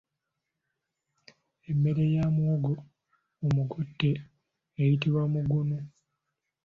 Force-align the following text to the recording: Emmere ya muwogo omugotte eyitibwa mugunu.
Emmere 1.69 2.03
ya 2.15 2.25
muwogo 2.35 2.73
omugotte 3.45 4.11
eyitibwa 4.81 5.23
mugunu. 5.33 5.77